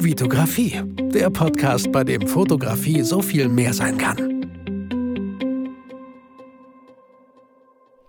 [0.00, 0.80] Vitografie,
[1.12, 4.46] der Podcast, bei dem Fotografie so viel mehr sein kann.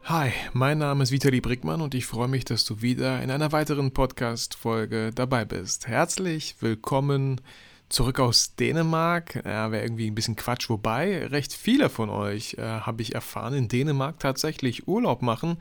[0.03, 3.51] Hi, mein Name ist Vitali Brickmann und ich freue mich, dass du wieder in einer
[3.51, 5.87] weiteren Podcast-Folge dabei bist.
[5.87, 7.41] Herzlich willkommen
[7.89, 9.41] zurück aus Dänemark.
[9.43, 13.55] Ja, wäre irgendwie ein bisschen Quatsch, wobei recht viele von euch, äh, habe ich erfahren,
[13.55, 15.57] in Dänemark tatsächlich Urlaub machen.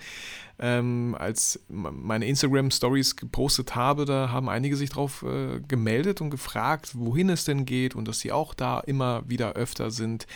[0.60, 6.90] Ähm, als meine Instagram-Stories gepostet habe, da haben einige sich drauf äh, gemeldet und gefragt,
[6.94, 10.26] wohin es denn geht und dass sie auch da immer wieder öfter sind.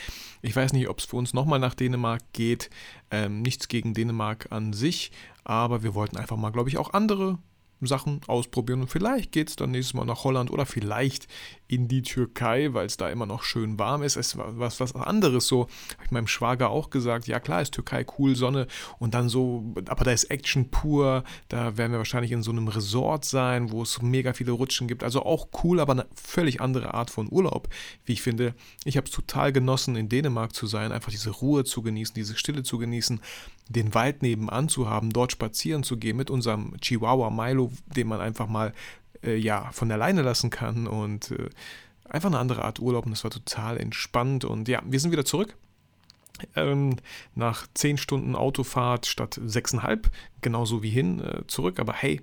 [0.40, 2.70] Ich weiß nicht, ob es für uns nochmal nach Dänemark geht.
[3.10, 5.10] Ähm, nichts gegen Dänemark an sich,
[5.44, 7.38] aber wir wollten einfach mal, glaube ich, auch andere
[7.86, 11.28] Sachen ausprobieren und vielleicht geht es dann nächstes Mal nach Holland oder vielleicht
[11.72, 14.16] in die Türkei, weil es da immer noch schön warm ist.
[14.16, 15.62] Es war was, was anderes so.
[15.94, 18.66] Habe ich meinem Schwager auch gesagt, ja klar ist Türkei cool, Sonne
[18.98, 21.24] und dann so, aber da ist Action pur.
[21.48, 25.02] Da werden wir wahrscheinlich in so einem Resort sein, wo es mega viele Rutschen gibt.
[25.02, 27.68] Also auch cool, aber eine völlig andere Art von Urlaub,
[28.04, 28.54] wie ich finde.
[28.84, 32.36] Ich habe es total genossen, in Dänemark zu sein, einfach diese Ruhe zu genießen, diese
[32.36, 33.20] Stille zu genießen
[33.68, 38.20] den Wald nebenan zu haben, dort spazieren zu gehen mit unserem Chihuahua Milo, den man
[38.20, 38.72] einfach mal
[39.22, 41.48] äh, ja, von alleine lassen kann und äh,
[42.08, 45.24] einfach eine andere Art Urlaub und das war total entspannt und ja, wir sind wieder
[45.24, 45.56] zurück.
[46.56, 46.96] Ähm,
[47.34, 50.10] nach zehn Stunden Autofahrt statt sechseinhalb,
[50.40, 51.78] genauso wie hin, äh, zurück.
[51.78, 52.20] Aber hey,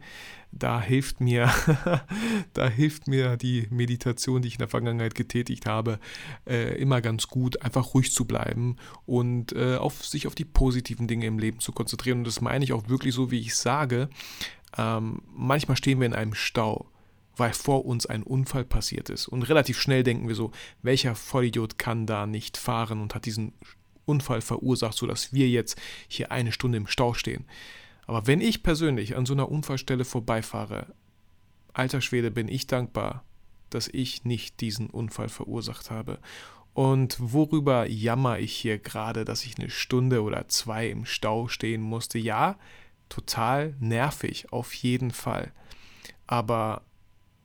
[0.51, 1.51] da hilft mir,
[2.53, 5.99] da hilft mir die Meditation, die ich in der Vergangenheit getätigt habe,
[6.47, 11.07] äh, immer ganz gut, einfach ruhig zu bleiben und äh, auf sich auf die positiven
[11.07, 12.19] Dinge im Leben zu konzentrieren.
[12.19, 14.09] Und das meine ich auch wirklich so, wie ich sage.
[14.77, 16.87] Ähm, manchmal stehen wir in einem Stau
[17.39, 19.29] weil vor uns ein Unfall passiert ist.
[19.29, 23.53] Und relativ schnell denken wir so, welcher Vollidiot kann da nicht fahren und hat diesen
[24.05, 27.45] Unfall verursacht, sodass wir jetzt hier eine Stunde im Stau stehen.
[28.09, 30.95] Aber wenn ich persönlich an so einer Unfallstelle vorbeifahre,
[31.73, 33.23] alter Schwede, bin ich dankbar,
[33.69, 36.17] dass ich nicht diesen Unfall verursacht habe.
[36.73, 41.83] Und worüber jammer ich hier gerade, dass ich eine Stunde oder zwei im Stau stehen
[41.83, 42.17] musste?
[42.17, 42.57] Ja,
[43.09, 45.51] total nervig, auf jeden Fall.
[46.25, 46.81] Aber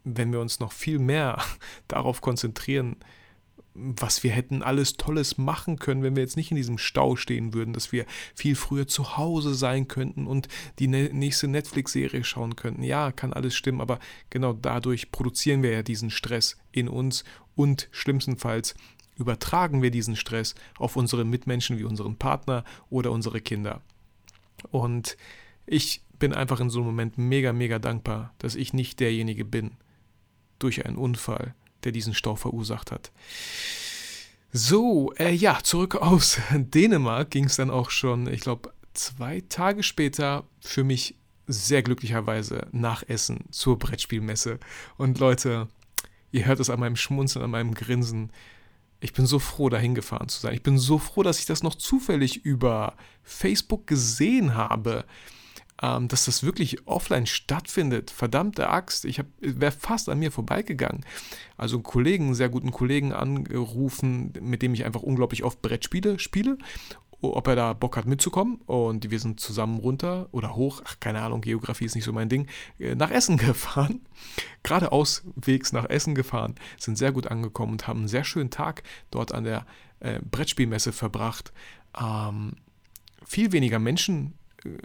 [0.03, 1.43] wenn wir uns noch viel mehr
[1.89, 2.97] darauf konzentrieren,
[3.75, 7.55] was wir hätten alles Tolles machen können, wenn wir jetzt nicht in diesem Stau stehen
[7.55, 10.49] würden, dass wir viel früher zu Hause sein könnten und
[10.79, 12.85] die ne-, nächste Netflix-Serie schauen könnten.
[12.85, 13.99] Ja, kann alles stimmen, aber
[14.31, 17.25] genau dadurch produzieren wir ja diesen Stress in uns
[17.57, 18.75] und schlimmstenfalls
[19.17, 23.81] übertragen wir diesen Stress auf unsere Mitmenschen wie unseren Partner oder unsere Kinder.
[24.71, 25.17] Und
[25.67, 29.73] ich bin einfach in so einem Moment mega, mega dankbar, dass ich nicht derjenige bin
[30.59, 33.12] durch einen Unfall, der diesen Stau verursacht hat.
[34.53, 39.83] So, äh, ja, zurück aus Dänemark ging es dann auch schon, ich glaube, zwei Tage
[39.83, 44.59] später für mich sehr glücklicherweise nach Essen zur Brettspielmesse.
[44.97, 45.69] Und Leute,
[46.31, 48.31] ihr hört es an meinem Schmunzeln, an meinem Grinsen.
[49.00, 50.55] Ich bin so froh, dahin gefahren zu sein.
[50.55, 55.05] Ich bin so froh, dass ich das noch zufällig über Facebook gesehen habe
[55.83, 58.11] ähm, dass das wirklich offline stattfindet.
[58.11, 61.05] Verdammte Axt, ich wäre fast an mir vorbeigegangen.
[61.57, 66.19] Also einen Kollegen, einen sehr guten Kollegen angerufen, mit dem ich einfach unglaublich oft Brettspiele
[66.19, 66.59] spiele
[67.33, 68.57] ob er da Bock hat mitzukommen.
[68.67, 72.29] Und wir sind zusammen runter oder hoch, ach, keine Ahnung, Geografie ist nicht so mein
[72.29, 72.49] Ding,
[72.79, 74.01] äh, nach Essen gefahren.
[74.62, 78.83] Geradeaus Wegs nach Essen gefahren, sind sehr gut angekommen und haben einen sehr schönen Tag
[79.11, 79.67] dort an der
[80.01, 81.53] äh, Brettspielmesse verbracht.
[81.99, 82.55] Ähm,
[83.25, 84.35] viel weniger Menschen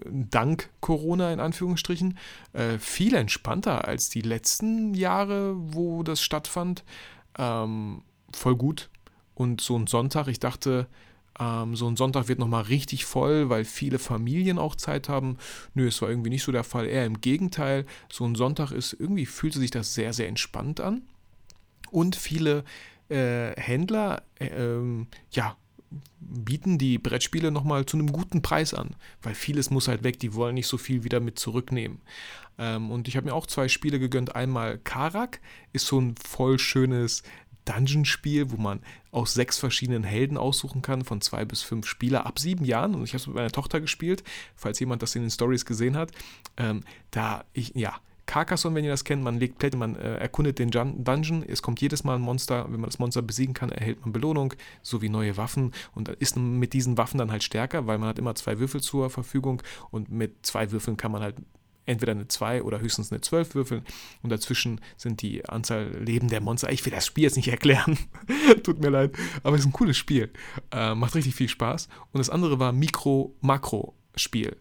[0.06, 2.18] dank Corona in Anführungsstrichen
[2.54, 6.84] äh, viel entspannter als die letzten Jahre, wo das stattfand.
[7.38, 8.04] Ähm,
[8.34, 8.90] voll gut.
[9.36, 10.88] Und so ein Sonntag, ich dachte,
[11.40, 15.38] ähm, so ein Sonntag wird nochmal richtig voll, weil viele Familien auch Zeit haben.
[15.74, 16.86] Nö, es war irgendwie nicht so der Fall.
[16.86, 17.86] Eher im Gegenteil.
[18.12, 21.04] So ein Sonntag ist, irgendwie fühlte sich das sehr, sehr entspannt an.
[21.92, 22.66] Und viele
[23.08, 25.56] äh, Händler, äh, ähm, ja,
[26.20, 30.34] bieten die Brettspiele nochmal zu einem guten Preis an, weil vieles muss halt weg, die
[30.34, 32.02] wollen nicht so viel wieder mit zurücknehmen.
[32.58, 34.36] Ähm, und ich habe mir auch zwei Spiele gegönnt.
[34.36, 35.40] Einmal Karak
[35.74, 37.24] ist so ein voll schönes
[37.66, 38.82] Dungeon-Spiel, wo man
[39.12, 42.96] aus sechs verschiedenen Helden aussuchen kann, von zwei bis fünf Spieler ab sieben Jahren.
[42.96, 44.24] Und ich habe es mit meiner Tochter gespielt,
[44.56, 46.12] falls jemand das in den Stories gesehen hat.
[46.58, 50.60] Ähm, da ich, ja, Carcassonne, wenn ihr das kennt, man legt Plätte, man äh, erkundet
[50.60, 54.02] den Dungeon, es kommt jedes Mal ein Monster, wenn man das Monster besiegen kann, erhält
[54.02, 54.54] man Belohnung,
[54.84, 55.74] sowie neue Waffen.
[55.96, 59.10] Und ist mit diesen Waffen dann halt stärker, weil man hat immer zwei Würfel zur
[59.10, 59.64] Verfügung.
[59.90, 61.38] Und mit zwei Würfeln kann man halt
[61.88, 63.84] entweder eine 2 oder höchstens eine 12 würfeln.
[64.22, 66.72] Und dazwischen sind die Anzahl Leben der Monster.
[66.72, 67.98] Ich will das Spiel jetzt nicht erklären,
[68.64, 70.32] tut mir leid, aber es ist ein cooles Spiel,
[70.72, 71.90] äh, macht richtig viel Spaß.
[72.12, 74.56] Und das andere war Mikro-Makro-Spiel.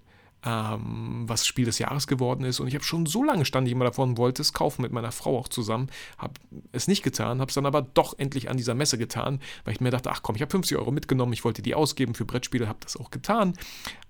[0.45, 2.61] Ähm, was Spiel des Jahres geworden ist.
[2.61, 5.13] Und ich habe schon so lange stand ich immer davon, wollte es kaufen mit meiner
[5.13, 5.89] Frau auch zusammen.
[6.17, 6.35] Habe
[6.73, 9.81] es nicht getan, habe es dann aber doch endlich an dieser Messe getan, weil ich
[9.81, 12.69] mir dachte, ach komm, ich habe 50 Euro mitgenommen, ich wollte die ausgeben für Brettspiele,
[12.69, 13.55] habe das auch getan.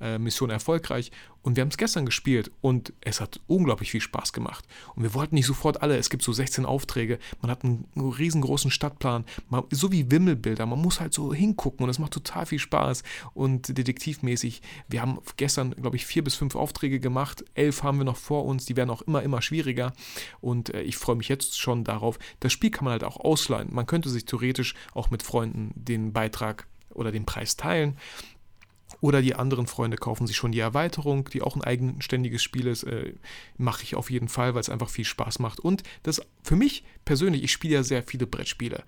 [0.01, 1.11] Äh, Mission erfolgreich.
[1.43, 4.67] Und wir haben es gestern gespielt und es hat unglaublich viel Spaß gemacht.
[4.95, 8.71] Und wir wollten nicht sofort alle, es gibt so 16 Aufträge, man hat einen riesengroßen
[8.71, 12.59] Stadtplan, man, so wie Wimmelbilder, man muss halt so hingucken und es macht total viel
[12.59, 13.03] Spaß.
[13.35, 18.05] Und detektivmäßig, wir haben gestern, glaube ich, vier bis fünf Aufträge gemacht, elf haben wir
[18.05, 19.93] noch vor uns, die werden auch immer, immer schwieriger.
[20.41, 22.19] Und äh, ich freue mich jetzt schon darauf.
[22.41, 23.69] Das Spiel kann man halt auch ausleihen.
[23.73, 27.97] Man könnte sich theoretisch auch mit Freunden den Beitrag oder den Preis teilen.
[29.01, 32.83] Oder die anderen Freunde kaufen sich schon die Erweiterung, die auch ein eigenständiges Spiel ist.
[32.85, 33.15] Äh,
[33.57, 35.61] Mache ich auf jeden Fall, weil es einfach viel Spaß macht.
[35.61, 38.85] Und das für mich persönlich, ich spiele ja sehr viele Brettspiele.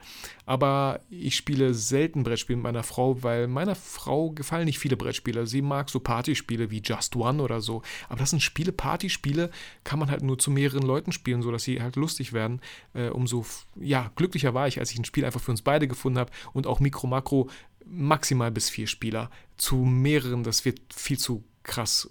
[0.46, 5.46] Aber ich spiele selten Brettspiele mit meiner Frau, weil meiner Frau gefallen nicht viele Brettspiele.
[5.46, 7.82] Sie mag so Partyspiele wie Just One oder so.
[8.08, 9.50] Aber das sind Spiele, Partyspiele,
[9.84, 12.60] kann man halt nur zu mehreren Leuten spielen, sodass sie halt lustig werden.
[12.94, 13.44] Äh, umso
[13.80, 16.66] ja, glücklicher war ich, als ich ein Spiel einfach für uns beide gefunden habe und
[16.66, 17.48] auch Mikro Makro
[17.90, 19.30] maximal bis vier Spieler.
[19.56, 22.10] Zu mehreren, das wird viel zu krass.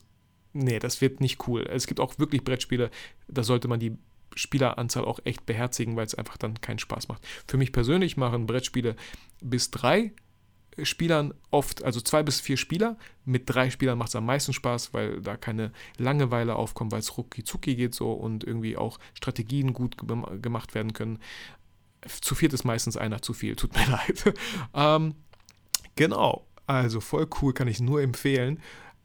[0.53, 1.61] Nee, das wird nicht cool.
[1.69, 2.91] Es gibt auch wirklich Brettspiele,
[3.27, 3.97] da sollte man die
[4.35, 7.25] Spieleranzahl auch echt beherzigen, weil es einfach dann keinen Spaß macht.
[7.47, 8.95] Für mich persönlich machen Brettspiele
[9.41, 10.11] bis drei
[10.83, 12.97] Spielern oft, also zwei bis vier Spieler.
[13.25, 17.17] Mit drei Spielern macht es am meisten Spaß, weil da keine Langeweile aufkommt, weil es
[17.17, 21.19] rucki zucki geht so und irgendwie auch Strategien gut gemacht werden können.
[22.21, 24.33] Zu viert ist meistens einer zu viel, tut mir leid.
[24.73, 25.15] ähm,
[25.99, 28.61] Genau, also voll cool, kann ich nur empfehlen.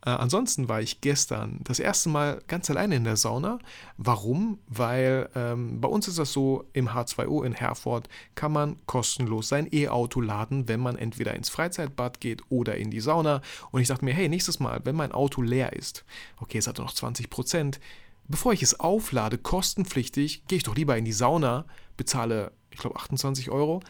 [0.07, 3.59] Äh, ansonsten war ich gestern das erste Mal ganz alleine in der Sauna.
[3.97, 4.61] Warum?
[4.69, 9.67] Weil ähm, bei uns ist das so, im H2O in Herford kann man kostenlos sein
[9.73, 13.43] E-Auto laden, wenn man entweder ins Freizeitbad geht oder in die Sauna.
[13.73, 16.05] Und ich dachte mir, hey, nächstes Mal, wenn mein Auto leer ist,
[16.39, 17.81] okay, es hat noch 20 Prozent,
[18.29, 21.65] bevor ich es auflade, kostenpflichtig, gehe ich doch lieber in die Sauna,
[21.97, 23.83] bezahle, ich glaube, 28 Euro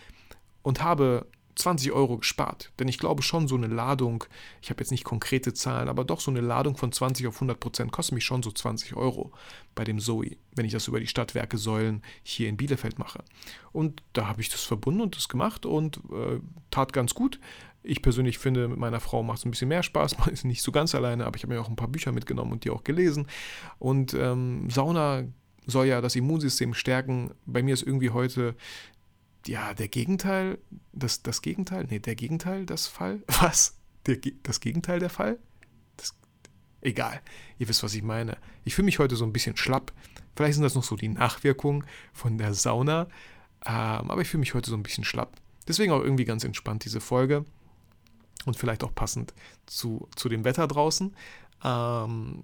[0.62, 2.72] und habe 20 Euro gespart.
[2.78, 4.24] Denn ich glaube schon, so eine Ladung,
[4.62, 7.58] ich habe jetzt nicht konkrete Zahlen, aber doch so eine Ladung von 20 auf 100
[7.58, 9.32] Prozent kostet mich schon so 20 Euro
[9.74, 13.22] bei dem Zoe, wenn ich das über die Stadtwerke Säulen hier in Bielefeld mache.
[13.72, 16.40] Und da habe ich das verbunden und das gemacht und äh,
[16.70, 17.40] tat ganz gut.
[17.82, 20.18] Ich persönlich finde, mit meiner Frau macht es ein bisschen mehr Spaß.
[20.20, 22.52] Man ist nicht so ganz alleine, aber ich habe mir auch ein paar Bücher mitgenommen
[22.52, 23.26] und die auch gelesen.
[23.78, 25.24] Und ähm, Sauna
[25.66, 27.30] soll ja das Immunsystem stärken.
[27.46, 28.54] Bei mir ist irgendwie heute
[29.46, 30.58] ja, der Gegenteil,
[30.92, 33.76] das, das Gegenteil, nee, der Gegenteil, das Fall, was?
[34.06, 35.38] Der, das Gegenteil der Fall?
[35.96, 36.14] Das,
[36.80, 37.20] egal,
[37.58, 38.36] ihr wisst, was ich meine.
[38.64, 39.92] Ich fühle mich heute so ein bisschen schlapp.
[40.36, 43.06] Vielleicht sind das noch so die Nachwirkungen von der Sauna,
[43.64, 45.36] ähm, aber ich fühle mich heute so ein bisschen schlapp.
[45.66, 47.44] Deswegen auch irgendwie ganz entspannt diese Folge
[48.44, 49.32] und vielleicht auch passend
[49.66, 51.14] zu, zu dem Wetter draußen.
[51.62, 52.42] Ähm,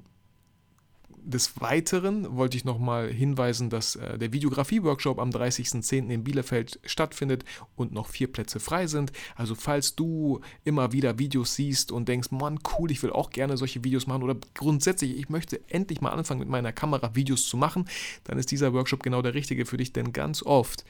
[1.25, 6.09] des Weiteren wollte ich nochmal hinweisen, dass äh, der Videografie-Workshop am 30.10.
[6.09, 7.45] in Bielefeld stattfindet
[7.77, 9.13] und noch vier Plätze frei sind.
[9.37, 13.57] Also falls du immer wieder Videos siehst und denkst, Mann, cool, ich will auch gerne
[13.57, 17.57] solche Videos machen oder grundsätzlich, ich möchte endlich mal anfangen mit meiner Kamera Videos zu
[17.57, 17.87] machen,
[18.25, 20.85] dann ist dieser Workshop genau der richtige für dich, denn ganz oft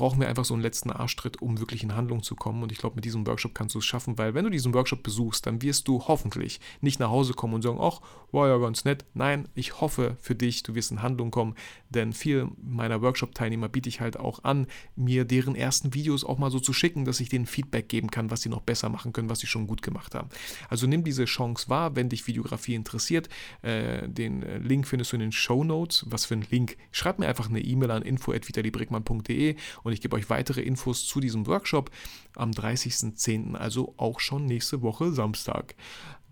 [0.00, 2.62] brauchen wir einfach so einen letzten Arschtritt, um wirklich in Handlung zu kommen.
[2.62, 5.02] Und ich glaube, mit diesem Workshop kannst du es schaffen, weil wenn du diesen Workshop
[5.02, 8.00] besuchst, dann wirst du hoffentlich nicht nach Hause kommen und sagen, ach,
[8.32, 9.04] war ja ganz nett.
[9.12, 11.54] Nein, ich hoffe für dich, du wirst in Handlung kommen,
[11.90, 16.50] denn viele meiner Workshop-Teilnehmer biete ich halt auch an, mir deren ersten Videos auch mal
[16.50, 19.28] so zu schicken, dass ich denen Feedback geben kann, was sie noch besser machen können,
[19.28, 20.30] was sie schon gut gemacht haben.
[20.70, 23.28] Also nimm diese Chance wahr, wenn dich Videografie interessiert.
[23.60, 26.06] Äh, den äh, Link findest du in den Show Notes.
[26.08, 26.78] Was für ein Link?
[26.90, 31.20] Schreib mir einfach eine E-Mail an info.vitalibrickmann.de und und ich gebe euch weitere Infos zu
[31.20, 31.90] diesem Workshop
[32.36, 35.74] am 30.10., also auch schon nächste Woche Samstag.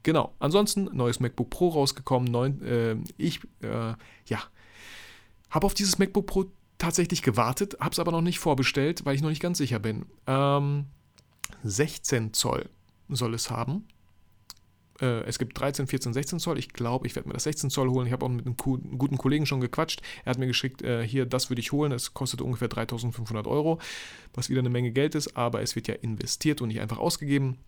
[0.05, 2.31] Genau, ansonsten neues MacBook Pro rausgekommen.
[2.31, 3.95] Neun, äh, ich, äh,
[4.27, 4.43] ja,
[5.51, 6.47] habe auf dieses MacBook Pro
[6.79, 10.07] tatsächlich gewartet, habe es aber noch nicht vorbestellt, weil ich noch nicht ganz sicher bin.
[10.29, 10.87] Ähm,
[11.65, 12.71] 16 Zoll
[13.09, 13.89] soll es haben.
[15.01, 16.59] Äh, es gibt 13, 14, 16 Zoll.
[16.59, 18.07] Ich glaube, ich werde mir das 16 Zoll holen.
[18.07, 20.03] Ich habe auch mit einem guten Kollegen schon gequatscht.
[20.25, 21.91] Er hat mir geschickt, äh, hier, das würde ich holen.
[21.91, 23.79] Das kostet ungefähr 3500 Euro,
[24.35, 27.59] was wieder eine Menge Geld ist, aber es wird ja investiert und nicht einfach ausgegeben.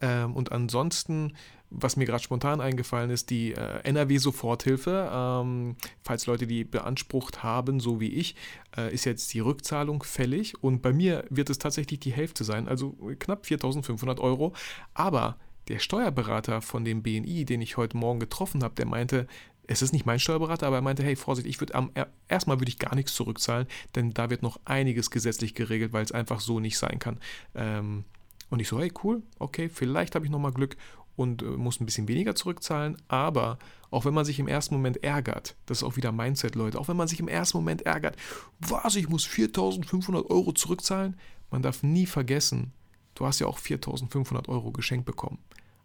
[0.00, 1.34] Ähm, und ansonsten,
[1.70, 7.80] was mir gerade spontan eingefallen ist, die äh, NRW-Soforthilfe, ähm, falls Leute die beansprucht haben,
[7.80, 8.34] so wie ich,
[8.76, 10.62] äh, ist jetzt die Rückzahlung fällig.
[10.62, 14.52] Und bei mir wird es tatsächlich die Hälfte sein, also knapp 4500 Euro.
[14.94, 15.36] Aber
[15.70, 19.26] der Steuerberater von dem BNI, den ich heute Morgen getroffen habe, der meinte,
[19.66, 21.92] es ist nicht mein Steuerberater, aber er meinte, hey, Vorsicht, ich würde am
[22.28, 26.10] erstmal würde ich gar nichts zurückzahlen, denn da wird noch einiges gesetzlich geregelt, weil es
[26.10, 27.20] einfach so nicht sein kann.
[27.54, 28.04] Ähm,
[28.50, 30.76] und ich so, hey, cool, okay, vielleicht habe ich nochmal Glück
[31.14, 32.96] und äh, muss ein bisschen weniger zurückzahlen.
[33.06, 33.58] Aber
[33.92, 36.88] auch wenn man sich im ersten Moment ärgert, das ist auch wieder Mindset, Leute, auch
[36.88, 38.16] wenn man sich im ersten Moment ärgert,
[38.58, 41.16] was, ich muss 4.500 Euro zurückzahlen,
[41.50, 42.72] man darf nie vergessen,
[43.14, 45.38] du hast ja auch 4.500 Euro geschenkt bekommen.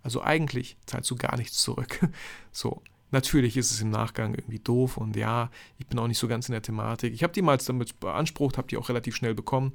[0.05, 1.99] Also eigentlich zahlst du gar nichts zurück.
[2.51, 2.81] So,
[3.11, 6.49] Natürlich ist es im Nachgang irgendwie doof und ja, ich bin auch nicht so ganz
[6.49, 7.13] in der Thematik.
[7.13, 9.73] Ich habe die mal damit beansprucht, habe die auch relativ schnell bekommen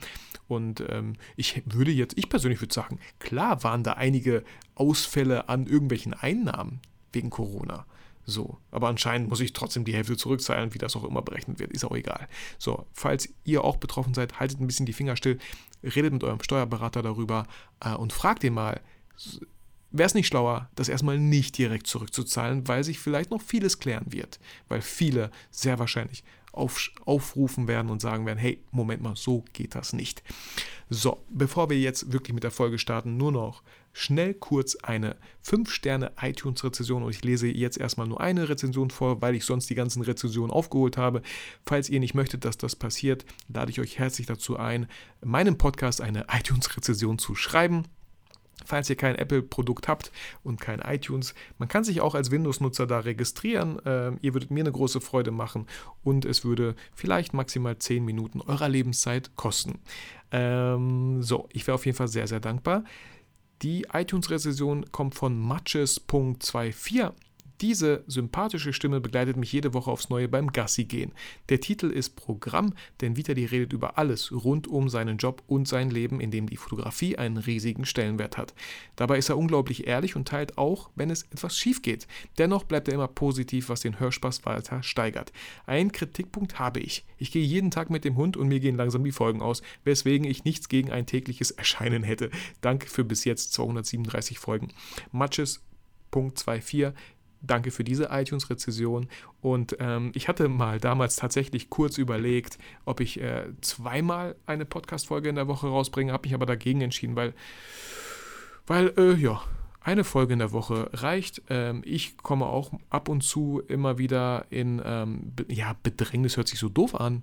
[0.49, 4.45] und ähm, ich würde jetzt, ich persönlich würde sagen, klar waren da einige
[4.75, 6.81] Ausfälle an irgendwelchen Einnahmen
[7.13, 7.87] wegen Corona.
[8.27, 11.73] So, aber anscheinend muss ich trotzdem die Hälfte zurückzahlen, wie das auch immer berechnet wird,
[11.73, 12.29] ist auch egal.
[12.59, 15.39] So, falls ihr auch betroffen seid, haltet ein bisschen die Finger still,
[15.83, 17.47] redet mit eurem Steuerberater darüber
[17.81, 18.81] äh, und fragt ihn mal,
[19.93, 24.13] Wäre es nicht schlauer, das erstmal nicht direkt zurückzuzahlen, weil sich vielleicht noch vieles klären
[24.13, 29.45] wird, weil viele sehr wahrscheinlich auf, aufrufen werden und sagen werden, hey, Moment mal, so
[29.53, 30.23] geht das nicht.
[30.89, 36.13] So, bevor wir jetzt wirklich mit der Folge starten, nur noch schnell kurz eine 5-Sterne
[36.21, 40.03] iTunes-Rezension und ich lese jetzt erstmal nur eine Rezension vor, weil ich sonst die ganzen
[40.03, 41.23] Rezensionen aufgeholt habe.
[41.65, 44.87] Falls ihr nicht möchtet, dass das passiert, lade ich euch herzlich dazu ein,
[45.25, 47.85] meinem Podcast eine iTunes-Rezension zu schreiben.
[48.65, 50.13] Falls ihr kein Apple-Produkt habt
[50.43, 53.81] und kein iTunes, man kann sich auch als Windows-Nutzer da registrieren.
[53.85, 55.67] Ähm, ihr würdet mir eine große Freude machen
[56.03, 59.81] und es würde vielleicht maximal 10 Minuten eurer Lebenszeit kosten.
[60.31, 62.85] Ähm, so, ich wäre auf jeden Fall sehr, sehr dankbar.
[63.63, 67.13] Die iTunes-Rezension kommt von Matches.24
[67.61, 71.13] diese sympathische Stimme begleitet mich jede Woche aufs Neue beim Gassi gehen.
[71.49, 75.91] Der Titel ist Programm, denn Vitali redet über alles rund um seinen Job und sein
[75.91, 78.55] Leben, in dem die Fotografie einen riesigen Stellenwert hat.
[78.97, 82.07] Dabei ist er unglaublich ehrlich und teilt auch, wenn es etwas schief geht.
[82.39, 85.33] Dennoch bleibt er immer positiv, was den Hörspaß weiter steigert.
[85.67, 87.05] Ein Kritikpunkt habe ich.
[87.19, 90.27] Ich gehe jeden Tag mit dem Hund und mir gehen langsam die Folgen aus, weswegen
[90.27, 92.31] ich nichts gegen ein tägliches Erscheinen hätte.
[92.61, 94.69] Danke für bis jetzt 237 Folgen.
[95.13, 96.93] Matches.24
[97.43, 99.09] Danke für diese iTunes-Rezession.
[99.41, 105.29] Und ähm, ich hatte mal damals tatsächlich kurz überlegt, ob ich äh, zweimal eine Podcast-Folge
[105.29, 107.35] in der Woche rausbringe, habe mich aber dagegen entschieden, weil,
[108.67, 109.43] weil äh, ja,
[109.81, 111.43] eine Folge in der Woche reicht.
[111.49, 116.59] Ähm, ich komme auch ab und zu immer wieder in, ähm, ja, Bedrängnis hört sich
[116.59, 117.23] so doof an.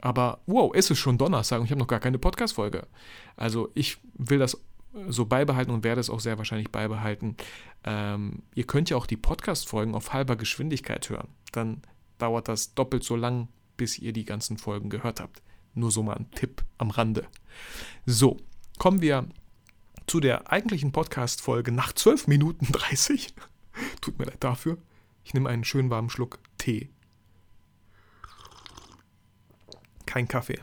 [0.00, 2.86] Aber wow, es ist schon Donnerstag und ich habe noch gar keine Podcast-Folge.
[3.36, 4.60] Also ich will das
[5.08, 7.36] so beibehalten und werde es auch sehr wahrscheinlich beibehalten.
[7.84, 11.28] Ähm, ihr könnt ja auch die Podcast-Folgen auf halber Geschwindigkeit hören.
[11.52, 11.82] Dann
[12.18, 15.42] dauert das doppelt so lang, bis ihr die ganzen Folgen gehört habt.
[15.74, 17.26] Nur so mal ein Tipp am Rande.
[18.06, 18.38] So,
[18.78, 19.28] kommen wir
[20.06, 23.34] zu der eigentlichen Podcast-Folge nach 12 Minuten 30.
[24.00, 24.78] Tut mir leid dafür.
[25.24, 26.90] Ich nehme einen schönen warmen Schluck Tee.
[30.06, 30.60] Kein Kaffee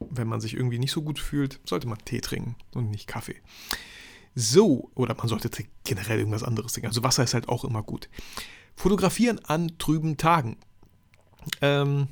[0.00, 3.36] wenn man sich irgendwie nicht so gut fühlt, sollte man Tee trinken und nicht Kaffee.
[4.34, 5.50] So, oder man sollte
[5.84, 6.88] generell irgendwas anderes trinken.
[6.88, 8.08] Also Wasser ist halt auch immer gut.
[8.76, 10.56] Fotografieren an trüben Tagen.
[11.60, 12.08] Ähm,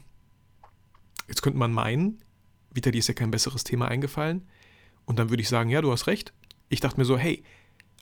[1.29, 2.19] jetzt könnte man meinen,
[2.73, 4.49] Vitali ist ja kein besseres Thema eingefallen.
[5.05, 6.33] Und dann würde ich sagen, ja, du hast recht.
[6.69, 7.45] Ich dachte mir so, hey,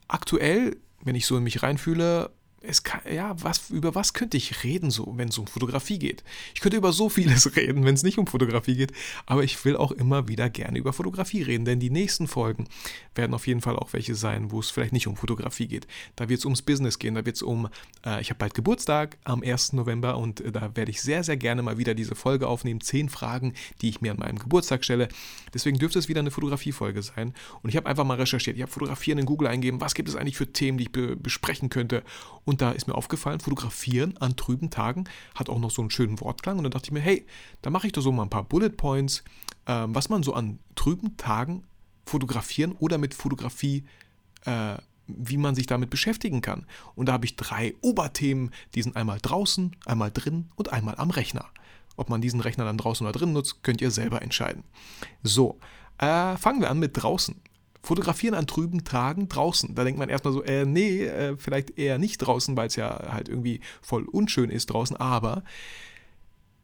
[0.08, 2.30] aktuell, wenn ich so in mich reinfühle,
[2.82, 6.24] kann, ja, was, über was könnte ich reden, so, wenn es um Fotografie geht?
[6.54, 8.92] Ich könnte über so vieles reden, wenn es nicht um Fotografie geht,
[9.26, 12.66] aber ich will auch immer wieder gerne über Fotografie reden, denn die nächsten Folgen
[13.14, 15.86] werden auf jeden Fall auch welche sein, wo es vielleicht nicht um Fotografie geht.
[16.16, 17.68] Da wird es ums Business gehen, da wird es um,
[18.04, 19.74] äh, ich habe bald Geburtstag am 1.
[19.74, 22.80] November und äh, da werde ich sehr, sehr gerne mal wieder diese Folge aufnehmen.
[22.80, 25.08] Zehn Fragen, die ich mir an meinem Geburtstag stelle.
[25.52, 27.34] Deswegen dürfte es wieder eine Fotografiefolge sein.
[27.62, 30.16] Und ich habe einfach mal recherchiert, ich habe Fotografieren in Google eingegeben, was gibt es
[30.16, 32.02] eigentlich für Themen, die ich be besprechen könnte.
[32.44, 35.90] Und und da ist mir aufgefallen, fotografieren an trüben Tagen hat auch noch so einen
[35.90, 36.56] schönen Wortklang.
[36.56, 37.26] Und dann dachte ich mir, hey,
[37.62, 39.24] da mache ich doch so mal ein paar Bullet Points,
[39.66, 41.64] äh, was man so an trüben Tagen
[42.06, 43.82] fotografieren oder mit Fotografie,
[44.44, 44.76] äh,
[45.08, 46.64] wie man sich damit beschäftigen kann.
[46.94, 51.10] Und da habe ich drei Oberthemen, die sind einmal draußen, einmal drin und einmal am
[51.10, 51.46] Rechner.
[51.96, 54.62] Ob man diesen Rechner dann draußen oder drin nutzt, könnt ihr selber entscheiden.
[55.24, 55.58] So,
[55.98, 57.34] äh, fangen wir an mit draußen.
[57.84, 59.74] Fotografieren an trüben Tagen draußen.
[59.74, 63.12] Da denkt man erstmal so, äh, nee, äh, vielleicht eher nicht draußen, weil es ja
[63.12, 64.96] halt irgendwie voll unschön ist draußen.
[64.96, 65.44] Aber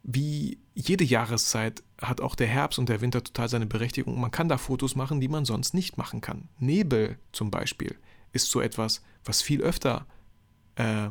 [0.01, 4.19] wie jede Jahreszeit hat auch der Herbst und der Winter total seine Berechtigung.
[4.19, 6.49] Man kann da Fotos machen, die man sonst nicht machen kann.
[6.57, 7.95] Nebel zum Beispiel
[8.33, 10.07] ist so etwas, was viel öfter
[10.75, 11.09] äh,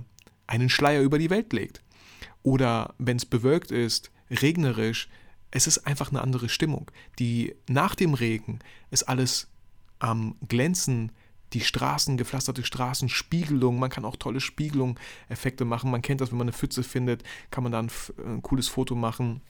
[0.49, 1.83] einen Schleier über die Welt legt.
[2.43, 5.09] Oder wenn es bewölkt ist, regnerisch,
[5.53, 6.91] es ist einfach eine andere Stimmung.
[7.21, 8.59] Die nach dem Regen
[8.91, 9.50] ist alles
[10.01, 11.13] am Glänzen,
[11.53, 13.79] die Straßen, gepflasterte Straßen, Spiegelung.
[13.79, 15.91] Man kann auch tolle Spiegelung-Effekte machen.
[15.91, 18.95] Man kennt das, wenn man eine Pfütze findet, kann man dann ein, ein cooles Foto
[18.95, 19.41] machen.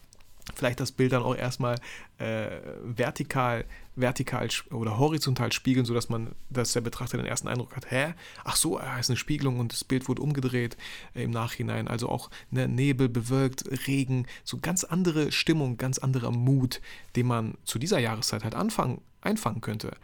[0.55, 1.77] Vielleicht das Bild dann auch erstmal
[2.21, 3.65] äh, vertikal,
[3.97, 8.15] vertikal oder horizontal spiegeln, sodass man, dass der Betrachter den ersten Eindruck hat, hä?
[8.45, 10.77] Ach so, ah, ist eine Spiegelung und das Bild wurde umgedreht
[11.15, 11.89] äh, im Nachhinein.
[11.89, 16.81] Also auch ne, Nebel, bewölkt, Regen, so ganz andere Stimmung, ganz anderer Mut,
[17.17, 19.97] den man zu dieser Jahreszeit halt anfangen, einfangen könnte.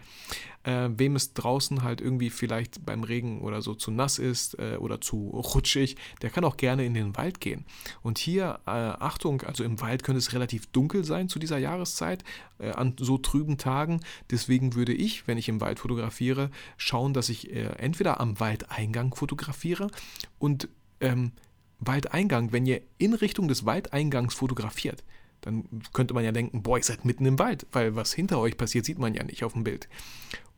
[0.66, 4.76] Äh, wem es draußen halt irgendwie vielleicht beim Regen oder so zu nass ist äh,
[4.78, 7.64] oder zu rutschig, der kann auch gerne in den Wald gehen.
[8.02, 12.05] Und hier, äh, Achtung, also im Wald könnte es relativ dunkel sein zu dieser Jahreszeit,
[12.58, 14.00] äh, an so trüben Tagen.
[14.30, 19.14] Deswegen würde ich, wenn ich im Wald fotografiere, schauen, dass ich äh, entweder am Waldeingang
[19.14, 19.88] fotografiere
[20.38, 20.68] und
[21.00, 21.32] ähm,
[21.78, 25.04] Waldeingang, wenn ihr in Richtung des Waldeingangs fotografiert,
[25.42, 28.56] dann könnte man ja denken, boah, ihr seid mitten im Wald, weil was hinter euch
[28.56, 29.88] passiert, sieht man ja nicht auf dem Bild.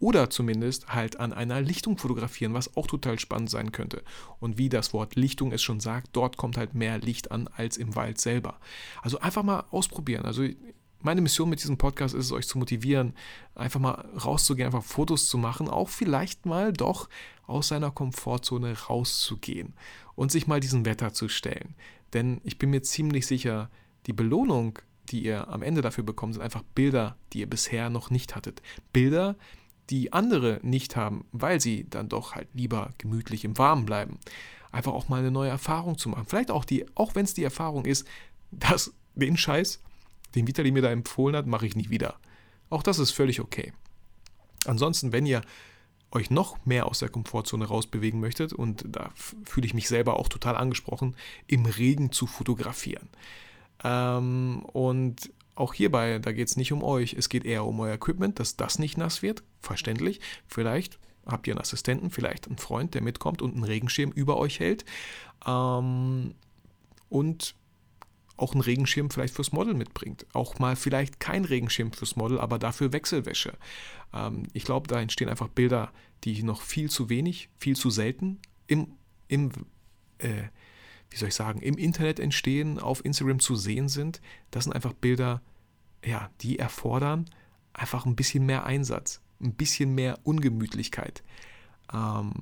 [0.00, 4.02] Oder zumindest halt an einer Lichtung fotografieren, was auch total spannend sein könnte.
[4.38, 7.76] Und wie das Wort Lichtung es schon sagt, dort kommt halt mehr Licht an als
[7.76, 8.60] im Wald selber.
[9.02, 10.24] Also einfach mal ausprobieren.
[10.24, 10.46] Also
[11.00, 13.14] meine Mission mit diesem Podcast ist es, euch zu motivieren,
[13.54, 17.08] einfach mal rauszugehen, einfach Fotos zu machen, auch vielleicht mal doch
[17.46, 19.74] aus seiner Komfortzone rauszugehen
[20.14, 21.74] und sich mal diesem Wetter zu stellen.
[22.12, 23.70] Denn ich bin mir ziemlich sicher,
[24.06, 24.78] die Belohnung,
[25.10, 28.62] die ihr am Ende dafür bekommt, sind einfach Bilder, die ihr bisher noch nicht hattet.
[28.92, 29.36] Bilder,
[29.90, 34.18] die andere nicht haben, weil sie dann doch halt lieber gemütlich im Warmen bleiben.
[34.70, 36.26] Einfach auch mal eine neue Erfahrung zu machen.
[36.26, 38.06] Vielleicht auch die, auch wenn es die Erfahrung ist,
[38.50, 39.80] dass den Scheiß,
[40.34, 42.16] den Vitali mir da empfohlen hat, mache ich nie wieder.
[42.70, 43.72] Auch das ist völlig okay.
[44.66, 45.42] Ansonsten, wenn ihr
[46.10, 49.10] euch noch mehr aus der Komfortzone rausbewegen möchtet, und da
[49.44, 51.14] fühle ich mich selber auch total angesprochen,
[51.46, 53.08] im Regen zu fotografieren.
[53.84, 57.94] Ähm, und auch hierbei, da geht es nicht um euch, es geht eher um euer
[57.94, 60.20] Equipment, dass das nicht nass wird, verständlich.
[60.46, 64.60] Vielleicht habt ihr einen Assistenten, vielleicht einen Freund, der mitkommt und einen Regenschirm über euch
[64.60, 64.84] hält.
[65.46, 66.34] Ähm,
[67.10, 67.54] und
[68.38, 70.26] auch einen Regenschirm vielleicht fürs Model mitbringt.
[70.32, 73.52] Auch mal vielleicht kein Regenschirm fürs Model, aber dafür Wechselwäsche.
[74.14, 75.92] Ähm, ich glaube, da entstehen einfach Bilder,
[76.24, 78.94] die noch viel zu wenig, viel zu selten im,
[79.28, 79.50] im
[80.18, 80.44] äh,
[81.10, 84.20] wie soll ich sagen, im Internet entstehen, auf Instagram zu sehen sind.
[84.50, 85.42] Das sind einfach Bilder,
[86.04, 87.28] ja, die erfordern
[87.72, 91.22] einfach ein bisschen mehr Einsatz, ein bisschen mehr Ungemütlichkeit,
[91.92, 92.32] ähm,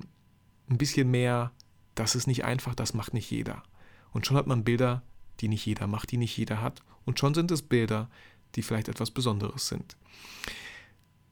[0.69, 1.51] ein bisschen mehr,
[1.95, 3.63] das ist nicht einfach, das macht nicht jeder.
[4.11, 5.03] Und schon hat man Bilder,
[5.39, 6.83] die nicht jeder macht, die nicht jeder hat.
[7.05, 8.09] Und schon sind es Bilder,
[8.55, 9.97] die vielleicht etwas Besonderes sind.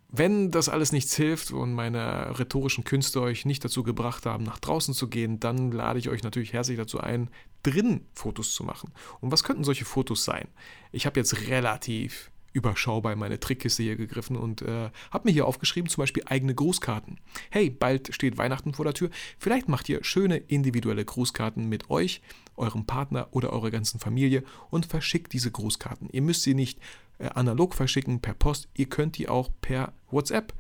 [0.10, 4.60] Wenn das alles nichts hilft und meine rhetorischen Künste euch nicht dazu gebracht haben, nach
[4.60, 7.30] draußen zu gehen, dann lade ich euch natürlich herzlich dazu ein,
[7.64, 8.94] drin Fotos zu machen.
[9.20, 10.48] Und was könnten solche Fotos sein?
[10.92, 15.46] Ich habe jetzt relativ überschaubar in meine Trickkiste hier gegriffen und äh, habe mir hier
[15.46, 17.20] aufgeschrieben, zum Beispiel eigene Grußkarten.
[17.50, 19.10] Hey, bald steht Weihnachten vor der Tür.
[19.38, 22.22] Vielleicht macht ihr schöne individuelle Grußkarten mit euch,
[22.56, 26.10] eurem Partner oder eurer ganzen Familie und verschickt diese Grußkarten.
[26.12, 26.80] Ihr müsst sie nicht
[27.18, 28.70] äh, analog verschicken per Post.
[28.74, 30.54] Ihr könnt die auch per WhatsApp,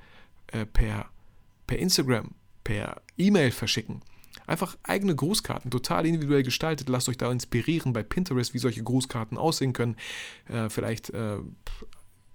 [0.48, 1.10] äh, per,
[1.66, 4.02] per Instagram, per E-Mail verschicken.
[4.48, 6.90] Einfach eigene Grußkarten, total individuell gestaltet.
[6.90, 9.96] Lasst euch da inspirieren bei Pinterest, wie solche Grußkarten aussehen können.
[10.48, 11.38] Äh, vielleicht äh,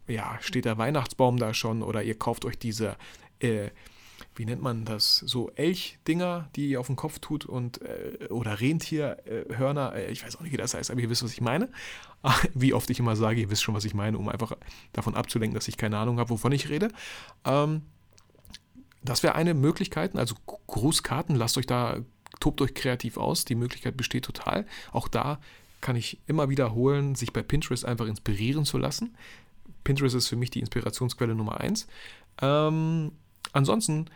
[0.08, 2.96] ja, steht der Weihnachtsbaum da schon oder ihr kauft euch diese
[3.40, 3.70] äh,
[4.36, 8.60] wie nennt man das, so Elchdinger, die ihr auf den Kopf tut und äh, oder
[8.60, 11.68] Rentierhörner, äh, ich weiß auch nicht, wie das heißt, aber ihr wisst, was ich meine.
[12.54, 14.52] wie oft ich immer sage, ihr wisst schon, was ich meine, um einfach
[14.92, 16.88] davon abzulenken, dass ich keine Ahnung habe, wovon ich rede.
[17.44, 17.82] Ähm,
[19.02, 20.34] das wäre eine Möglichkeit, also
[20.66, 21.98] Grußkarten, lasst euch da,
[22.38, 24.66] tobt euch kreativ aus, die Möglichkeit besteht total.
[24.92, 25.40] Auch da
[25.80, 29.16] kann ich immer wiederholen, sich bei Pinterest einfach inspirieren zu lassen.
[29.84, 31.86] Pinterest ist für mich die Inspirationsquelle Nummer eins.
[32.42, 33.12] Ähm,
[33.52, 34.06] ansonsten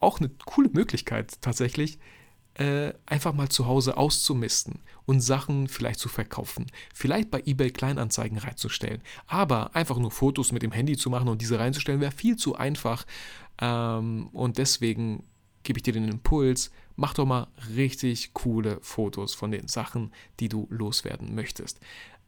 [0.00, 1.98] auch eine coole Möglichkeit tatsächlich,
[2.54, 6.66] äh, einfach mal zu Hause auszumisten und Sachen vielleicht zu verkaufen.
[6.94, 9.02] Vielleicht bei eBay Kleinanzeigen reinzustellen.
[9.26, 12.56] Aber einfach nur Fotos mit dem Handy zu machen und diese reinzustellen, wäre viel zu
[12.56, 13.06] einfach.
[13.60, 15.24] Ähm, und deswegen
[15.62, 20.48] gebe ich dir den Impuls, mach doch mal richtig coole Fotos von den Sachen, die
[20.48, 21.80] du loswerden möchtest.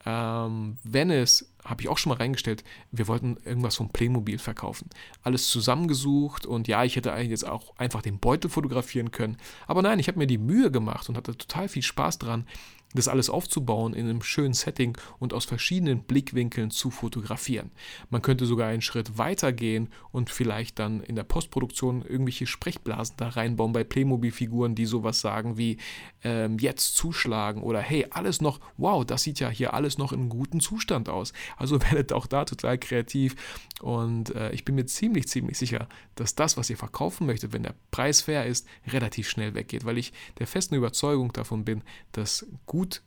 [0.05, 4.91] Ähm, wenn es, habe ich auch schon mal reingestellt, wir wollten irgendwas vom Playmobil verkaufen.
[5.23, 9.37] Alles zusammengesucht und ja, ich hätte eigentlich jetzt auch einfach den Beutel fotografieren können.
[9.67, 12.47] Aber nein, ich habe mir die Mühe gemacht und hatte total viel Spaß dran,
[12.95, 17.71] das alles aufzubauen in einem schönen Setting und aus verschiedenen Blickwinkeln zu fotografieren.
[18.11, 23.17] Man könnte sogar einen Schritt weiter gehen und vielleicht dann in der Postproduktion irgendwelche Sprechblasen
[23.17, 25.79] da reinbauen bei Playmobil-Figuren, die sowas sagen wie
[26.25, 30.29] ähm, jetzt zuschlagen oder hey, alles noch, wow, das sieht ja hier alles noch in
[30.29, 31.33] gutem Zustand aus.
[31.57, 33.35] Also werdet auch da total kreativ
[33.81, 37.63] und äh, ich bin mir ziemlich, ziemlich sicher, dass das, was ihr verkaufen möchtet, wenn
[37.63, 42.47] der Preis fair ist, relativ schnell weggeht, weil ich der festen Überzeugung davon bin, dass
[42.67, 43.03] gut gut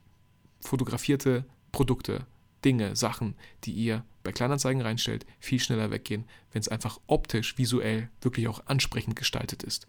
[0.61, 2.25] fotografierte Produkte
[2.63, 3.35] Dinge, Sachen,
[3.65, 8.65] die ihr bei Kleinanzeigen reinstellt, viel schneller weggehen, wenn es einfach optisch, visuell wirklich auch
[8.67, 9.85] ansprechend gestaltet ist.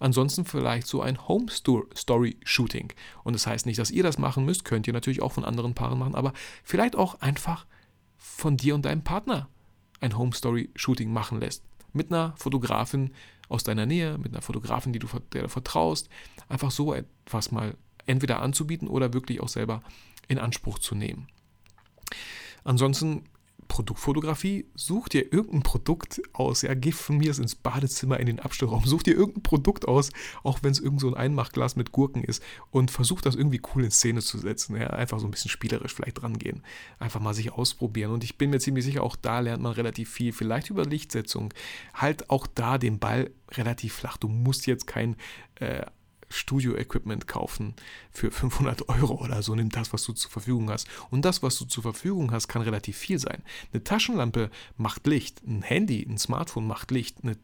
[0.00, 2.92] Ansonsten vielleicht so ein Home Story Shooting.
[3.22, 5.74] Und das heißt nicht, dass ihr das machen müsst, könnt ihr natürlich auch von anderen
[5.74, 6.32] Paaren machen, aber
[6.64, 7.66] vielleicht auch einfach
[8.16, 9.48] von dir und deinem Partner
[10.00, 11.62] ein Home Story Shooting machen lässt.
[11.92, 13.12] Mit einer Fotografin
[13.50, 16.08] aus deiner Nähe, mit einer Fotografin, die du, der du vertraust,
[16.48, 17.76] einfach so etwas mal
[18.08, 19.82] entweder anzubieten oder wirklich auch selber
[20.26, 21.28] in Anspruch zu nehmen.
[22.64, 23.24] Ansonsten
[23.68, 26.62] Produktfotografie, such dir irgendein Produkt aus.
[26.62, 30.10] Ja, geh von mir ins Badezimmer in den Abstellraum, such dir irgendein Produkt aus,
[30.42, 33.84] auch wenn es irgend so ein Einmachglas mit Gurken ist und versuch das irgendwie cool
[33.84, 34.76] in Szene zu setzen.
[34.76, 36.62] Ja, einfach so ein bisschen spielerisch vielleicht dran gehen.
[36.98, 38.10] Einfach mal sich ausprobieren.
[38.10, 40.32] Und ich bin mir ziemlich sicher, auch da lernt man relativ viel.
[40.32, 41.52] Vielleicht über Lichtsetzung.
[41.94, 44.16] Halt auch da den Ball relativ flach.
[44.16, 45.16] Du musst jetzt kein
[45.56, 45.84] äh,
[46.30, 47.74] Studio-Equipment kaufen
[48.10, 49.54] für 500 Euro oder so.
[49.54, 50.88] Nimm das, was du zur Verfügung hast.
[51.10, 53.42] Und das, was du zur Verfügung hast, kann relativ viel sein.
[53.72, 57.36] Eine Taschenlampe macht Licht, ein Handy, ein Smartphone macht Licht, eine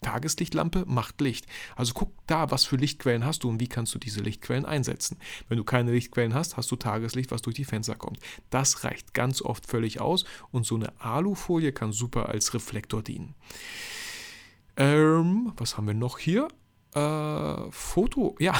[0.00, 1.46] Tageslichtlampe macht Licht.
[1.76, 5.18] Also guck da, was für Lichtquellen hast du und wie kannst du diese Lichtquellen einsetzen.
[5.48, 8.18] Wenn du keine Lichtquellen hast, hast du Tageslicht, was durch die Fenster kommt.
[8.50, 13.34] Das reicht ganz oft völlig aus und so eine Alufolie kann super als Reflektor dienen.
[14.76, 16.48] Ähm, was haben wir noch hier?
[16.94, 18.54] Äh, Foto, ja,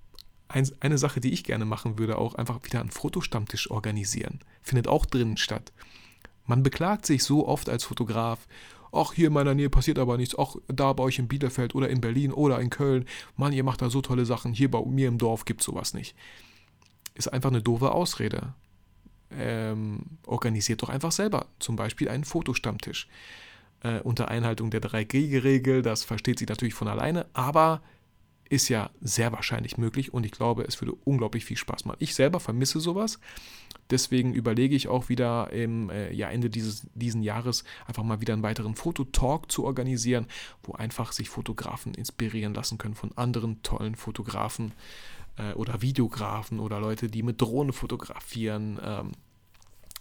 [0.48, 4.40] ein, eine Sache, die ich gerne machen würde, auch einfach wieder einen Fotostammtisch organisieren.
[4.62, 5.72] Findet auch drinnen statt.
[6.46, 8.46] Man beklagt sich so oft als Fotograf,
[8.92, 11.88] ach, hier in meiner Nähe passiert aber nichts, auch da bei euch in Bielefeld oder
[11.88, 15.08] in Berlin oder in Köln, Mann, ihr macht da so tolle Sachen, hier bei mir
[15.08, 16.14] im Dorf gibt sowas nicht.
[17.14, 18.54] Ist einfach eine doofe Ausrede.
[19.30, 23.08] Ähm, organisiert doch einfach selber zum Beispiel einen Fotostammtisch
[23.84, 25.82] äh, unter Einhaltung der 3G-Regel.
[25.82, 27.82] Das versteht sich natürlich von alleine, aber
[28.48, 31.96] ist ja sehr wahrscheinlich möglich und ich glaube, es würde unglaublich viel Spaß machen.
[32.00, 33.18] Ich selber vermisse sowas.
[33.90, 38.32] Deswegen überlege ich auch wieder im äh, ja, Ende dieses diesen Jahres einfach mal wieder
[38.32, 40.26] einen weiteren Fototalk zu organisieren,
[40.62, 44.72] wo einfach sich Fotografen inspirieren lassen können von anderen tollen Fotografen
[45.36, 48.78] äh, oder Videografen oder Leute, die mit Drohnen fotografieren.
[48.82, 49.12] Ähm,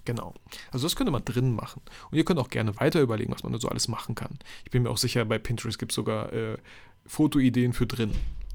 [0.06, 0.34] Genau.
[0.72, 1.82] Also das könnte man drin machen.
[2.12, 4.39] Und ihr könnt auch gerne weiter überlegen, was man da so alles machen kann.
[4.66, 6.58] Ich bin mir auch sicher, bei Pinterest gibt es sogar äh,
[7.06, 8.12] Fotoideen für drin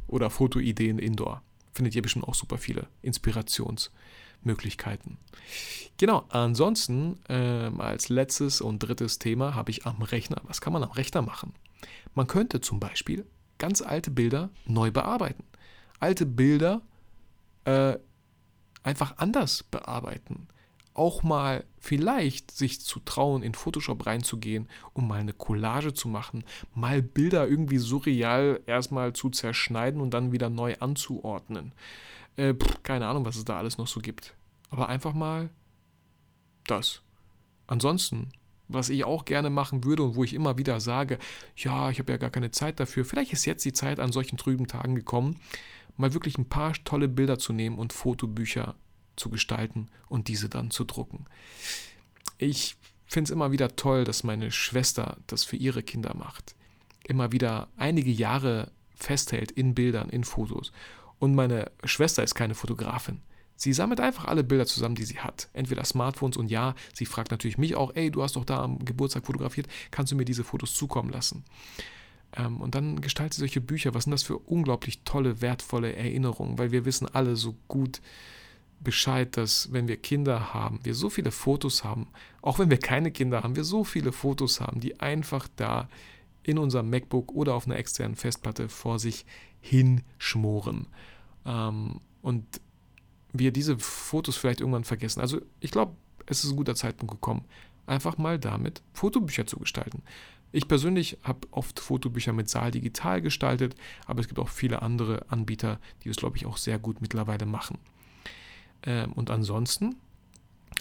[0.07, 1.43] oder Fotoideen indoor.
[1.73, 5.17] Findet ihr bestimmt auch super viele Inspirationsmöglichkeiten.
[5.97, 10.43] Genau, ansonsten äh, als letztes und drittes Thema habe ich am Rechner.
[10.45, 11.55] Was kann man am Rechner machen?
[12.15, 13.25] Man könnte zum Beispiel
[13.59, 15.45] ganz alte Bilder neu bearbeiten.
[16.01, 16.83] Alte Bilder
[17.65, 17.97] äh,
[18.83, 20.49] einfach anders bearbeiten
[20.99, 26.45] auch mal vielleicht sich zu trauen, in Photoshop reinzugehen, um mal eine Collage zu machen,
[26.75, 31.73] mal Bilder irgendwie surreal erstmal zu zerschneiden und dann wieder neu anzuordnen.
[32.37, 34.35] Äh, pff, keine Ahnung, was es da alles noch so gibt.
[34.71, 35.51] Aber einfach mal
[36.67, 37.03] das.
[37.67, 38.31] Ansonsten,
[38.67, 41.19] was ich auch gerne machen würde und wo ich immer wieder sage,
[41.57, 44.37] ja, ich habe ja gar keine Zeit dafür, vielleicht ist jetzt die Zeit an solchen
[44.37, 45.41] trüben Tagen gekommen,
[45.97, 48.75] mal wirklich ein paar tolle Bilder zu nehmen und Fotobücher
[49.19, 51.27] zu gestalten und diese dann zu drucken.
[52.39, 52.77] Ich
[53.07, 56.55] finde es immer wieder toll, dass meine Schwester das für ihre Kinder macht.
[57.05, 60.73] Immer wieder einige Jahre festhält in Bildern, in Fotos.
[61.19, 63.23] Und meine Schwester ist keine Fotografin.
[63.57, 65.49] Sie sammelt einfach alle Bilder zusammen, die sie hat.
[65.53, 68.85] Entweder Smartphones und ja, sie fragt natürlich mich auch, ey, du hast doch da am
[68.85, 71.45] Geburtstag fotografiert, kannst du mir diese Fotos zukommen lassen?
[72.37, 73.95] Ähm, und dann gestaltet sie solche Bücher.
[73.95, 76.57] Was sind das für unglaublich tolle, wertvolle Erinnerungen?
[76.57, 78.01] Weil wir wissen alle so gut,
[78.81, 82.09] Bescheid, dass wenn wir Kinder haben, wir so viele Fotos haben,
[82.43, 85.89] auch wenn wir keine Kinder haben, wir so viele Fotos haben, die einfach da
[86.43, 89.27] in unserem MacBook oder auf einer externen Festplatte vor sich
[89.61, 90.87] hinschmoren.
[91.45, 92.45] Ähm, und
[93.33, 95.21] wir diese Fotos vielleicht irgendwann vergessen.
[95.21, 97.45] Also ich glaube, es ist ein guter Zeitpunkt gekommen,
[97.87, 100.03] einfach mal damit Fotobücher zu gestalten.
[100.51, 103.75] Ich persönlich habe oft Fotobücher mit Saal digital gestaltet,
[104.07, 107.45] aber es gibt auch viele andere Anbieter, die es, glaube ich, auch sehr gut mittlerweile
[107.45, 107.79] machen.
[108.85, 109.97] Ähm, und ansonsten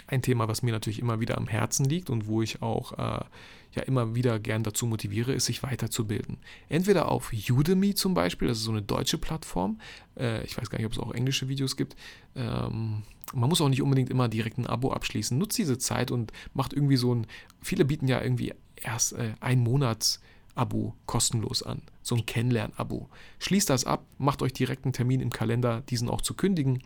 [0.06, 3.24] ein Thema, was mir natürlich immer wieder am Herzen liegt und wo ich auch äh,
[3.72, 6.38] ja immer wieder gern dazu motiviere, ist, sich weiterzubilden.
[6.68, 9.80] Entweder auf Udemy zum Beispiel, das ist so eine deutsche Plattform.
[10.16, 11.96] Äh, ich weiß gar nicht, ob es auch englische Videos gibt.
[12.34, 13.02] Ähm,
[13.34, 15.36] man muss auch nicht unbedingt immer direkt ein Abo abschließen.
[15.36, 17.26] Nutzt diese Zeit und macht irgendwie so ein.
[17.60, 20.20] Viele bieten ja irgendwie erst äh, ein Monats.
[20.54, 23.08] Abo kostenlos an, so ein Kennenlern-Abo.
[23.38, 26.82] Schließt das ab, macht euch direkt einen Termin im Kalender, diesen auch zu kündigen.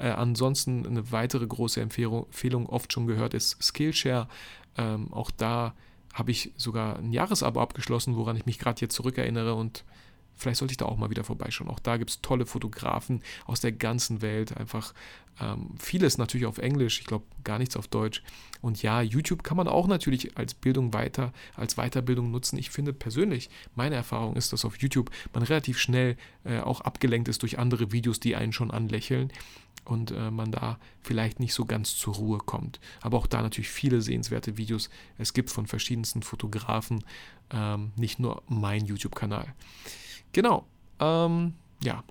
[0.00, 4.28] Äh, ansonsten eine weitere große Empfehlung, Empfehlung, oft schon gehört, ist Skillshare.
[4.76, 5.74] Ähm, auch da
[6.14, 9.84] habe ich sogar ein Jahresabo abgeschlossen, woran ich mich gerade jetzt zurückerinnere und
[10.40, 11.68] Vielleicht sollte ich da auch mal wieder vorbeischauen.
[11.68, 14.56] Auch da gibt es tolle Fotografen aus der ganzen Welt.
[14.56, 14.94] Einfach
[15.38, 18.22] ähm, vieles natürlich auf Englisch, ich glaube gar nichts auf Deutsch.
[18.62, 22.58] Und ja, YouTube kann man auch natürlich als Bildung weiter, als Weiterbildung nutzen.
[22.58, 27.28] Ich finde persönlich, meine Erfahrung ist, dass auf YouTube man relativ schnell äh, auch abgelenkt
[27.28, 29.30] ist durch andere Videos, die einen schon anlächeln
[29.90, 32.80] und äh, man da vielleicht nicht so ganz zur Ruhe kommt.
[33.00, 34.88] Aber auch da natürlich viele sehenswerte Videos.
[35.18, 37.04] Es gibt von verschiedensten Fotografen,
[37.50, 39.52] ähm, nicht nur mein YouTube-Kanal.
[40.32, 40.64] Genau.
[41.00, 42.04] Ähm, ja.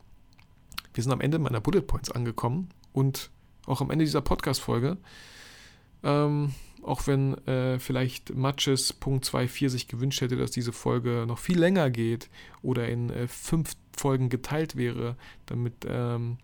[0.94, 3.30] Wir sind am Ende meiner Bullet Points angekommen und
[3.66, 4.98] auch am Ende dieser Podcast-Folge.
[6.04, 11.38] Ähm, auch wenn äh, vielleicht Matches Punkt 2.4 sich gewünscht hätte, dass diese Folge noch
[11.38, 12.30] viel länger geht
[12.62, 15.16] oder in äh, fünf Folgen geteilt wäre,
[15.46, 16.38] damit ähm,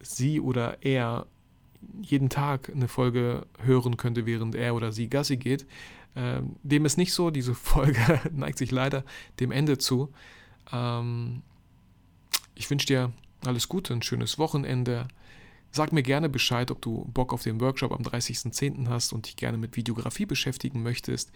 [0.00, 1.26] sie oder er
[2.02, 5.66] jeden Tag eine Folge hören könnte, während er oder sie Gassi geht.
[6.16, 7.30] Ähm, dem ist nicht so.
[7.30, 9.04] Diese Folge neigt sich leider
[9.38, 10.12] dem Ende zu.
[10.72, 11.42] Ähm,
[12.54, 13.12] ich wünsche dir
[13.44, 15.08] alles Gute, ein schönes Wochenende.
[15.70, 18.88] Sag mir gerne Bescheid, ob du Bock auf den Workshop am 30.10.
[18.88, 21.30] hast und dich gerne mit Videografie beschäftigen möchtest,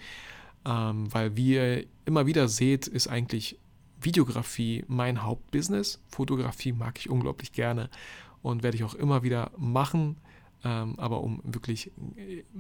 [0.67, 3.59] ähm, weil wie ihr immer wieder seht, ist eigentlich
[4.05, 6.01] Videografie mein Hauptbusiness.
[6.09, 7.91] Fotografie mag ich unglaublich gerne
[8.43, 10.17] und werde ich auch immer wieder machen.
[10.65, 11.93] Ähm, aber um wirklich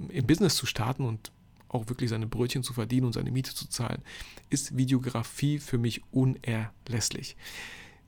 [0.09, 1.33] im Business zu starten und
[1.69, 4.03] auch wirklich seine Brötchen zu verdienen und seine Miete zu zahlen,
[4.49, 7.37] ist Videografie für mich unerlässlich.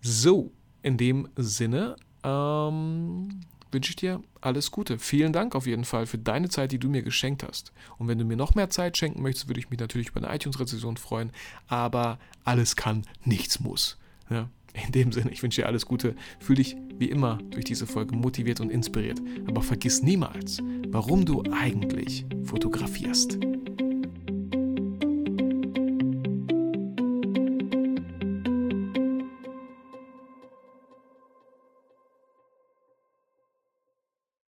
[0.00, 3.40] So, in dem Sinne ähm,
[3.76, 4.98] wünsche ich dir alles Gute.
[4.98, 7.72] Vielen Dank auf jeden Fall für deine Zeit, die du mir geschenkt hast.
[7.98, 10.34] Und wenn du mir noch mehr Zeit schenken möchtest, würde ich mich natürlich über eine
[10.34, 11.30] iTunes-Rezession freuen.
[11.68, 13.98] Aber alles kann, nichts muss.
[14.30, 14.48] Ja?
[14.86, 16.16] In dem Sinne, ich wünsche dir alles Gute.
[16.40, 19.20] Fühl dich wie immer durch diese Folge motiviert und inspiriert.
[19.46, 23.38] Aber vergiss niemals, warum du eigentlich fotografierst.